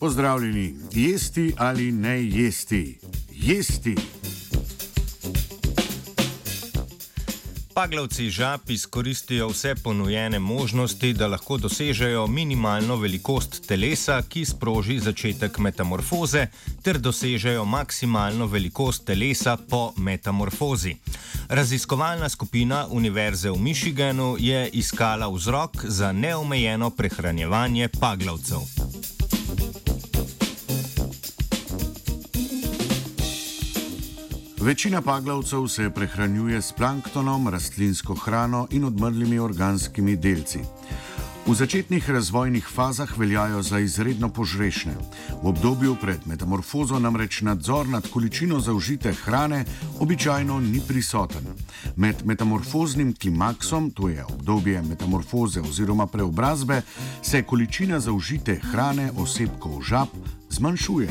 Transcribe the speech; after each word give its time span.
Pozdravljeni, 0.00 0.74
jesti 0.92 1.52
ali 1.56 1.92
ne 1.92 2.24
jesti? 2.24 2.98
Jesti! 3.32 3.96
Paglavci 7.74 8.30
žab 8.30 8.70
izkoristijo 8.70 9.48
vse 9.48 9.74
ponujene 9.74 10.38
možnosti, 10.38 11.12
da 11.12 11.26
lahko 11.26 11.56
dosežejo 11.56 12.26
minimalno 12.26 12.96
velikost 12.96 13.66
telesa, 13.66 14.22
ki 14.28 14.44
sproži 14.44 14.98
začetek 14.98 15.58
metamorfoze, 15.58 16.46
ter 16.82 16.98
dosežejo 16.98 17.64
maksimalno 17.64 18.46
velikost 18.46 19.04
telesa 19.04 19.56
po 19.70 19.92
metamorfozi. 19.96 20.96
Raziskovalna 21.48 22.28
skupina 22.28 22.86
Univerze 22.90 23.50
v 23.50 23.58
Michiganu 23.58 24.36
je 24.38 24.68
iskala 24.72 25.28
vzrok 25.28 25.84
za 25.84 26.12
neomejeno 26.12 26.90
prehranjevanje 26.90 27.88
paglavcev. 28.00 28.79
Večina 34.60 35.02
paglavcev 35.02 35.68
se 35.68 35.90
prehranjuje 35.90 36.62
s 36.62 36.72
planktonom, 36.72 37.48
rastlinsko 37.48 38.14
hrano 38.14 38.66
in 38.70 38.84
odmrlimi 38.84 39.38
organskimi 39.38 40.16
delci. 40.16 40.58
V 41.46 41.54
začetnih 41.54 42.10
razvojnih 42.10 42.66
fazah 42.68 43.18
veljajo 43.18 43.62
za 43.62 43.78
izredno 43.78 44.28
požrešne. 44.28 44.92
V 45.42 45.48
obdobju 45.48 45.96
pred 46.00 46.26
metamorfozo 46.26 46.98
namreč 46.98 47.40
nadzor 47.40 47.88
nad 47.88 48.08
količino 48.10 48.60
zaužite 48.60 49.12
hrane 49.12 49.64
običajno 50.00 50.60
ni 50.60 50.80
prisoten. 50.88 51.46
Med 51.96 52.16
metamorfoznim 52.24 53.14
klimaksom, 53.16 53.90
to 53.90 54.08
je 54.08 54.24
obdobje 54.24 54.82
metamorfoze 54.82 55.60
oziroma 55.60 56.06
preobrazbe, 56.06 56.82
se 57.22 57.42
količina 57.42 58.00
zaužite 58.00 58.60
hrane 58.62 59.10
osebkov 59.16 59.82
žab 59.82 60.08
zmanjšuje. 60.50 61.08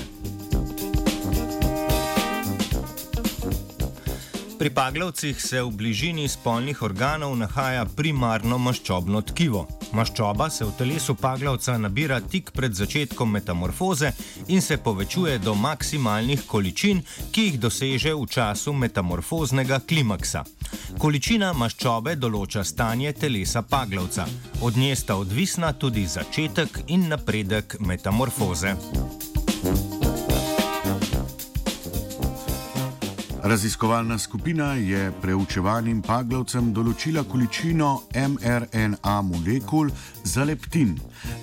Pri 4.60 4.70
paglavcih 4.70 5.42
se 5.42 5.62
v 5.64 5.72
bližini 5.72 6.28
spolnih 6.28 6.82
organov 6.84 7.32
nahaja 7.40 7.86
primarno 7.96 8.58
maščobno 8.60 9.22
tkivo. 9.30 9.62
Maščoba 9.96 10.50
se 10.52 10.66
v 10.68 10.74
telesu 10.76 11.16
paglavca 11.16 11.78
nabira 11.80 12.18
tik 12.20 12.52
pred 12.52 12.76
začetkom 12.76 13.32
metamorfoze 13.32 14.12
in 14.48 14.60
se 14.62 14.78
povečuje 14.78 15.38
do 15.40 15.54
maksimalnih 15.56 16.44
količin, 16.44 17.00
ki 17.32 17.46
jih 17.46 17.60
doseže 17.60 18.12
v 18.14 18.28
času 18.28 18.74
metamorfoznega 18.76 19.80
klimaksa. 19.80 20.44
Količina 21.00 21.54
maščobe 21.56 22.18
določa 22.20 22.66
stanje 22.68 23.14
telesa 23.16 23.64
paglavca. 23.64 24.28
Od 24.60 24.76
nje 24.76 25.00
sta 25.00 25.16
odvisna 25.16 25.72
tudi 25.72 26.04
začetek 26.04 26.84
in 26.88 27.08
napredek 27.08 27.80
metamorfoze. 27.80 28.76
Raziskovalna 33.44 34.18
skupina 34.18 34.74
je 34.74 35.12
preučevanim 35.22 36.02
paglavcem 36.04 36.74
določila 36.76 37.24
količino 37.24 38.02
mRNA 38.14 39.14
molekul 39.24 39.88
za 40.24 40.44
leptin. 40.44 40.98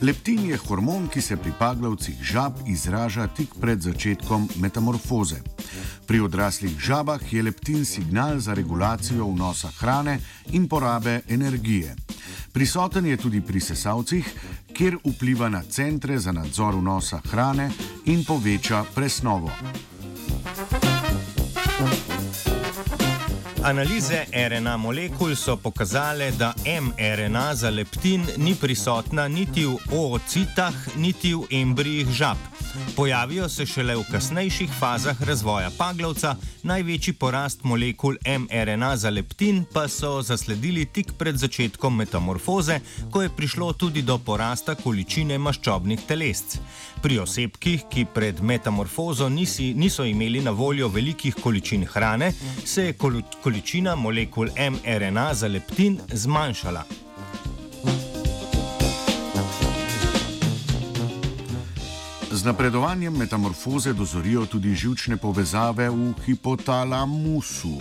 Leptin 0.04 0.44
je 0.50 0.58
hormon, 0.66 1.08
ki 1.08 1.22
se 1.24 1.38
pri 1.40 1.54
paglavcih 1.58 2.20
žab 2.20 2.60
izraža 2.68 3.26
tik 3.32 3.56
pred 3.60 3.80
začetkom 3.80 4.48
metamorfoze. 4.60 5.40
Pri 6.06 6.20
odraslih 6.20 6.76
žabah 6.78 7.32
je 7.32 7.42
leptin 7.42 7.84
signal 7.84 8.38
za 8.44 8.54
regulacijo 8.54 9.30
vnosa 9.32 9.72
hrane 9.80 10.18
in 10.52 10.68
porabe 10.68 11.22
energije. 11.28 11.96
Prisoten 12.52 13.06
je 13.06 13.16
tudi 13.16 13.40
pri 13.40 13.60
sesalcih, 13.60 14.32
kjer 14.72 15.00
vpliva 15.04 15.48
na 15.48 15.62
centre 15.62 16.18
za 16.18 16.32
nadzor 16.32 16.76
vnosa 16.76 17.20
hrane 17.24 17.70
in 18.04 18.24
poveča 18.24 18.84
presnovo. 18.94 19.50
Analize 23.66 24.26
RNA 24.48 24.76
molekul 24.76 25.34
so 25.34 25.56
pokazale, 25.56 26.30
da 26.30 26.54
mRNA 26.64 27.54
za 27.54 27.70
leptin 27.70 28.26
ni 28.36 28.54
prisotna 28.54 29.28
niti 29.28 29.64
v 29.66 29.74
oocitah, 29.92 30.74
niti 30.96 31.34
v 31.34 31.42
embrijih 31.50 32.12
žab. 32.12 32.36
Pojavijo 32.96 33.48
se 33.48 33.66
šele 33.66 33.96
v 33.96 34.04
kasnejših 34.12 34.70
fazah 34.78 35.22
razvoja 35.22 35.70
paglavca, 35.78 36.36
največji 36.62 37.12
porast 37.12 37.64
molekul 37.64 38.14
mRNA 38.38 38.96
za 38.96 39.10
leptin 39.10 39.64
pa 39.72 39.88
so 39.88 40.22
zasledili 40.22 40.84
tik 40.84 41.12
pred 41.18 41.36
začetkom 41.36 41.96
metamorfoze, 41.96 42.78
ko 43.10 43.22
je 43.22 43.28
prišlo 43.28 43.72
tudi 43.72 44.02
do 44.02 44.18
porasta 44.18 44.74
količine 44.74 45.38
maščobnih 45.38 46.06
telesc. 46.06 46.58
Pri 47.02 47.18
osebkih, 47.18 47.82
ki 47.90 48.06
pred 48.14 48.40
metamorfozo 48.42 49.28
nisi, 49.28 49.74
niso 49.74 50.04
imeli 50.04 50.40
na 50.40 50.50
voljo 50.50 50.88
velikih 50.88 51.34
količin 51.34 51.84
hrane, 51.84 52.32
se 52.64 52.84
je 52.84 52.92
količina 52.92 53.55
molekul 53.94 54.50
mRNA 54.56 55.34
za 55.34 55.48
leptin 55.48 56.00
zmanjšala. 56.12 57.05
Z 62.36 62.44
napredovanjem 62.44 63.16
metamorfoze 63.16 63.92
dozorijo 63.92 64.46
tudi 64.46 64.74
žilčne 64.74 65.16
povezave 65.16 65.88
v 65.90 66.12
hipotalamusu. 66.26 67.78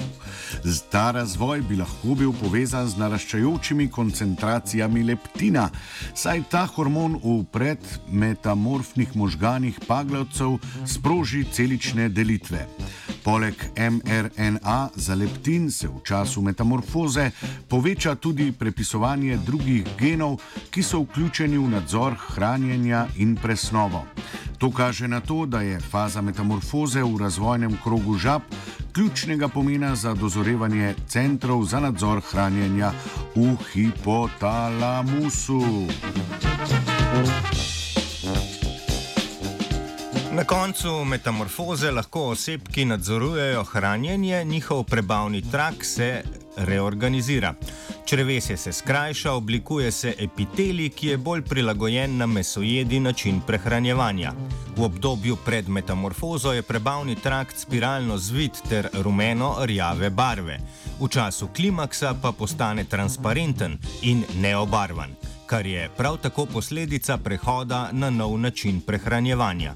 Ta 0.91 1.11
razvoj 1.11 1.61
bi 1.67 1.75
lahko 1.75 2.15
bil 2.15 2.31
povezan 2.39 2.87
z 2.87 2.95
naraščajočimi 2.95 3.89
koncentracijami 3.91 5.03
leptina, 5.03 5.67
saj 6.15 6.45
ta 6.49 6.63
hormon 6.71 7.19
v 7.19 7.43
predmetamorfnih 7.51 9.15
možganih 9.15 9.79
paglavcev 9.87 10.55
sproži 10.87 11.43
celične 11.51 12.07
delitve. 12.09 12.63
Poleg 13.27 13.59
mRNA 13.75 14.89
za 14.95 15.15
leptin 15.19 15.71
se 15.71 15.87
v 15.87 15.99
času 15.99 16.41
metamorfoze 16.41 17.31
poveča 17.67 18.15
tudi 18.15 18.53
prepisovanje 18.55 19.35
drugih 19.37 19.83
genov, 19.99 20.39
ki 20.71 20.83
so 20.83 21.03
vključeni 21.03 21.57
v 21.57 21.75
nadzor 21.75 22.15
hranjenja 22.15 23.07
in 23.17 23.35
presnovo. 23.35 24.14
To 24.57 24.71
kaže 24.71 25.07
na 25.07 25.19
to, 25.19 25.45
da 25.45 25.61
je 25.61 25.79
faza 25.79 26.21
metamorfoze 26.21 27.03
v 27.03 27.17
razvojnem 27.19 27.77
krogu 27.83 28.17
žab 28.17 28.41
ključnega 28.93 29.47
pomena 29.47 29.95
za 29.95 30.13
dozorevanje 30.13 30.95
centrov 31.07 31.65
za 31.65 31.79
nadzor 31.79 32.21
hranjenja 32.31 32.91
v 33.35 33.55
hipotalamusu. 33.73 35.61
Na 40.31 40.43
koncu 40.43 41.05
metamorfoze 41.05 41.91
lahko 41.91 42.21
osebki 42.29 42.85
nadzorujejo 42.85 43.63
hranjenje, 43.63 44.43
njihov 44.43 44.83
prebavni 44.83 45.41
trak 45.51 45.85
se 45.85 46.23
reorganizira. 46.57 47.53
Črevesje 48.05 48.57
se 48.57 48.73
skrajša, 48.73 49.31
oblikuje 49.31 49.91
se 49.91 50.13
epitelij, 50.19 50.89
ki 50.89 51.07
je 51.07 51.17
bolj 51.17 51.41
prilagojen 51.41 52.17
na 52.17 52.25
mesojedi 52.25 52.99
način 52.99 53.41
prehranjevanja. 53.47 54.33
V 54.77 54.83
obdobju 54.83 55.35
pred 55.45 55.69
metamorfozo 55.69 56.53
je 56.53 56.61
prebavni 56.61 57.15
trakt 57.15 57.59
spiralno 57.59 58.17
zvit 58.17 58.61
ter 58.69 58.89
rumeno-rjave 58.93 60.09
barve. 60.09 60.59
V 60.99 61.07
času 61.07 61.47
klimaksa 61.47 62.13
pa 62.21 62.31
postane 62.31 62.83
transparenten 62.83 63.77
in 64.01 64.23
neobarvan, 64.35 65.15
kar 65.45 65.65
je 65.65 65.89
prav 65.97 66.17
tako 66.17 66.45
posledica 66.45 67.17
prehoda 67.17 67.89
na 67.91 68.09
nov 68.09 68.39
način 68.39 68.81
prehranjevanja. 68.81 69.75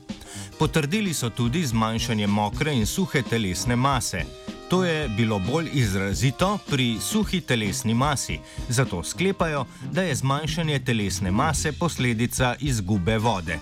Potrdili 0.59 1.13
so 1.13 1.29
tudi 1.29 1.65
zmanjšanje 1.65 2.27
mokre 2.27 2.73
in 2.73 2.85
suhe 2.85 3.21
telesne 3.21 3.75
mase. 3.75 4.25
To 4.69 4.85
je 4.85 5.09
bilo 5.09 5.39
bolj 5.39 5.69
izrazito 5.73 6.57
pri 6.69 6.97
suhi 7.01 7.41
telesni 7.41 7.93
masi, 7.93 8.39
zato 8.69 9.03
sklepajo, 9.03 9.65
da 9.91 10.01
je 10.01 10.15
zmanjšanje 10.15 10.79
telesne 10.79 11.31
mase 11.31 11.71
posledica 11.71 12.55
izgube 12.59 13.17
vode. 13.17 13.59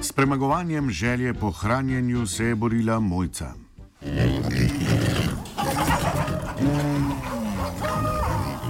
S 0.00 0.12
premagovanjem 0.12 0.90
želje 0.90 1.34
po 1.34 1.50
hranjenju 1.50 2.26
se 2.26 2.44
je 2.44 2.54
borila 2.54 3.00
mojca. 3.00 3.54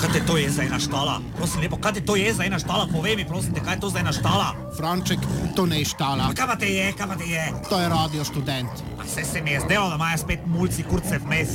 Kaj 0.01 0.13
te 0.13 0.21
to 0.27 0.37
je 0.37 0.51
zdaj 0.51 0.69
naštala? 0.69 1.21
Prosim 1.37 1.61
lepo, 1.61 1.77
kaj 1.81 1.93
te 1.97 2.01
to 2.05 2.17
je 2.17 2.35
zdaj 2.35 2.51
naštala? 2.53 2.85
Povej 2.93 3.17
mi, 3.17 3.25
prosim 3.25 3.55
te, 3.55 3.61
kaj 3.65 3.75
je 3.75 3.81
to 3.81 3.91
zdaj 3.91 4.05
naštala? 4.05 4.49
Franček, 4.77 5.25
to 5.57 5.67
ne 5.67 5.79
je 5.81 5.89
štala. 5.89 6.29
Kaj 6.37 6.47
pa 6.47 6.57
te 6.61 6.69
je, 6.69 6.93
kaj 6.93 7.09
pa 7.09 7.17
te 7.17 7.25
je? 7.25 7.45
To 7.71 7.81
je 7.81 7.89
radio 7.89 8.25
študent. 8.25 8.85
A 9.01 9.09
se 9.09 9.25
se 9.25 9.41
mi 9.41 9.51
je 9.57 9.61
zdelo, 9.61 9.89
da 9.89 9.95
imajo 9.95 10.19
spet 10.19 10.41
mulci 10.47 10.83
kurce 10.83 11.19
vmes. 11.19 11.49